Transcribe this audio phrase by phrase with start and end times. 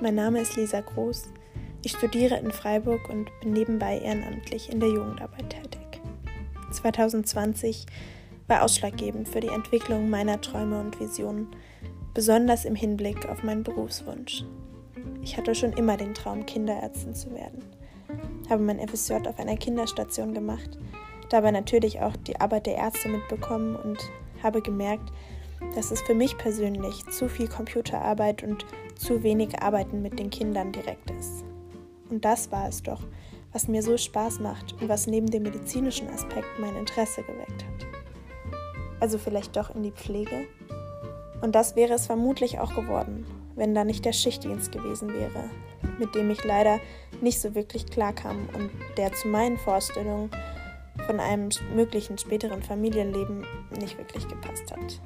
[0.00, 1.24] Mein Name ist Lisa Groß.
[1.84, 6.00] Ich studiere in Freiburg und bin nebenbei ehrenamtlich in der Jugendarbeit tätig.
[6.70, 7.84] 2020
[8.46, 11.48] war ausschlaggebend für die Entwicklung meiner Träume und Visionen,
[12.14, 14.44] besonders im Hinblick auf meinen Berufswunsch.
[15.20, 17.64] Ich hatte schon immer den Traum, Kinderärztin zu werden,
[18.48, 20.78] habe mein FSJ auf einer Kinderstation gemacht,
[21.28, 23.98] dabei natürlich auch die Arbeit der Ärzte mitbekommen und
[24.44, 25.10] habe gemerkt,
[25.74, 30.72] dass es für mich persönlich zu viel Computerarbeit und zu wenig Arbeiten mit den Kindern
[30.72, 31.44] direkt ist.
[32.10, 33.02] Und das war es doch,
[33.52, 37.86] was mir so Spaß macht und was neben dem medizinischen Aspekt mein Interesse geweckt hat.
[39.00, 40.46] Also vielleicht doch in die Pflege?
[41.40, 45.50] Und das wäre es vermutlich auch geworden, wenn da nicht der Schichtdienst gewesen wäre,
[45.98, 46.80] mit dem ich leider
[47.20, 50.30] nicht so wirklich klarkam und der zu meinen Vorstellungen
[51.06, 53.46] von einem möglichen späteren Familienleben
[53.78, 55.00] nicht wirklich gepasst hat.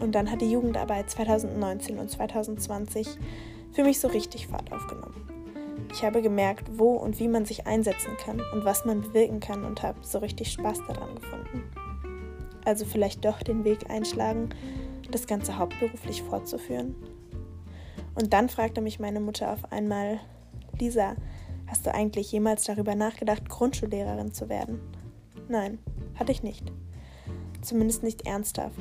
[0.00, 3.18] Und dann hat die Jugendarbeit 2019 und 2020
[3.72, 5.28] für mich so richtig Fahrt aufgenommen.
[5.92, 9.64] Ich habe gemerkt, wo und wie man sich einsetzen kann und was man bewirken kann
[9.64, 11.62] und habe so richtig Spaß daran gefunden.
[12.64, 14.50] Also vielleicht doch den Weg einschlagen,
[15.10, 16.94] das Ganze hauptberuflich fortzuführen.
[18.14, 20.20] Und dann fragte mich meine Mutter auf einmal,
[20.78, 21.16] Lisa,
[21.66, 24.80] hast du eigentlich jemals darüber nachgedacht, Grundschullehrerin zu werden?
[25.48, 25.78] Nein,
[26.16, 26.72] hatte ich nicht.
[27.62, 28.80] Zumindest nicht ernsthaft.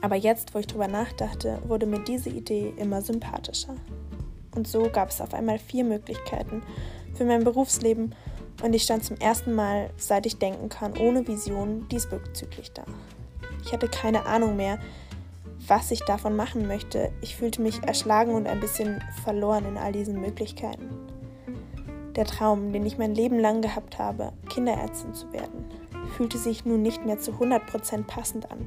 [0.00, 3.74] Aber jetzt, wo ich drüber nachdachte, wurde mir diese Idee immer sympathischer.
[4.54, 6.62] Und so gab es auf einmal vier Möglichkeiten
[7.14, 8.14] für mein Berufsleben
[8.62, 12.84] und ich stand zum ersten Mal, seit ich denken kann, ohne Vision diesbezüglich da.
[13.64, 14.78] Ich hatte keine Ahnung mehr,
[15.66, 17.12] was ich davon machen möchte.
[17.20, 20.88] Ich fühlte mich erschlagen und ein bisschen verloren in all diesen Möglichkeiten.
[22.16, 25.64] Der Traum, den ich mein Leben lang gehabt habe, Kinderärztin zu werden,
[26.16, 28.66] fühlte sich nun nicht mehr zu 100% passend an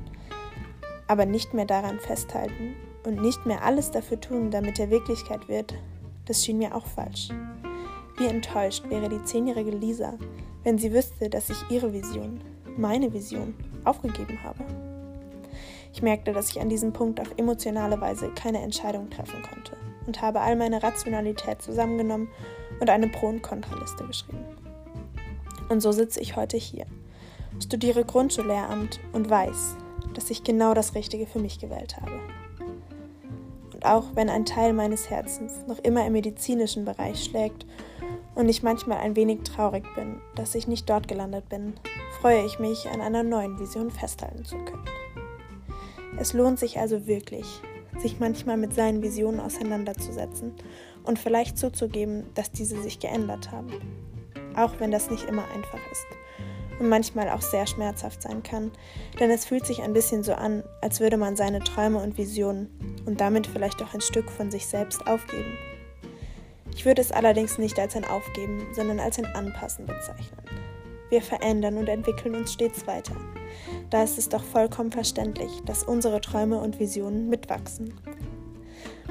[1.11, 2.73] aber nicht mehr daran festhalten
[3.05, 5.73] und nicht mehr alles dafür tun, damit er Wirklichkeit wird,
[6.23, 7.27] das schien mir auch falsch.
[8.17, 10.13] Wie enttäuscht wäre die zehnjährige Lisa,
[10.63, 12.39] wenn sie wüsste, dass ich ihre Vision,
[12.77, 14.63] meine Vision, aufgegeben habe.
[15.91, 19.75] Ich merkte, dass ich an diesem Punkt auf emotionale Weise keine Entscheidung treffen konnte
[20.07, 22.29] und habe all meine Rationalität zusammengenommen
[22.79, 24.45] und eine Pro- und Kontraliste geschrieben.
[25.67, 26.85] Und so sitze ich heute hier,
[27.59, 29.75] studiere Grundschullehramt und weiß,
[30.13, 32.19] dass ich genau das Richtige für mich gewählt habe.
[33.73, 37.66] Und auch wenn ein Teil meines Herzens noch immer im medizinischen Bereich schlägt
[38.35, 41.73] und ich manchmal ein wenig traurig bin, dass ich nicht dort gelandet bin,
[42.19, 44.85] freue ich mich, an einer neuen Vision festhalten zu können.
[46.18, 47.62] Es lohnt sich also wirklich,
[48.00, 50.53] sich manchmal mit seinen Visionen auseinanderzusetzen
[51.03, 53.72] und vielleicht zuzugeben, dass diese sich geändert haben.
[54.56, 56.06] Auch wenn das nicht immer einfach ist
[56.81, 58.72] und manchmal auch sehr schmerzhaft sein kann,
[59.19, 62.72] denn es fühlt sich ein bisschen so an, als würde man seine Träume und Visionen
[63.06, 65.58] und damit vielleicht auch ein Stück von sich selbst aufgeben.
[66.74, 70.42] Ich würde es allerdings nicht als ein Aufgeben, sondern als ein Anpassen bezeichnen.
[71.09, 73.16] Wir verändern und entwickeln uns stets weiter.
[73.92, 77.94] Da ist es doch vollkommen verständlich, dass unsere Träume und Visionen mitwachsen.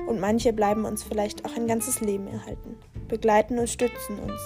[0.08, 2.76] Und manche bleiben uns vielleicht auch ein ganzes Leben erhalten,
[3.06, 4.40] begleiten und stützen uns,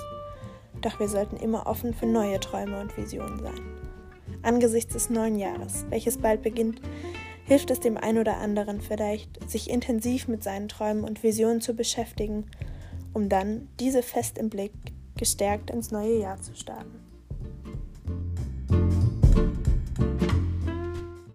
[0.85, 3.61] doch wir sollten immer offen für neue Träume und Visionen sein.
[4.43, 6.81] Angesichts des neuen Jahres, welches bald beginnt,
[7.47, 11.75] hilft es dem einen oder anderen vielleicht, sich intensiv mit seinen Träumen und Visionen zu
[11.75, 12.47] beschäftigen,
[13.13, 14.73] um dann diese fest im Blick
[15.17, 17.01] gestärkt ins neue Jahr zu starten.